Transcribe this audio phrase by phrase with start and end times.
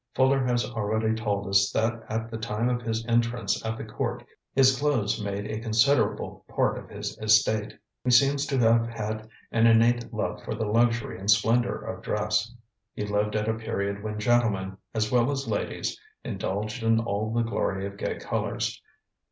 [0.15, 4.25] Fuller has already told us that at the time of his entrance at the court
[4.55, 9.67] his clothes made a 'considerable part of his estate.' He seems to have had an
[9.67, 12.51] innate love for the luxury and splendour of dress.
[12.95, 17.43] He lived at a period when gentlemen as well as ladies indulged in all the
[17.43, 18.81] glory of gay colours.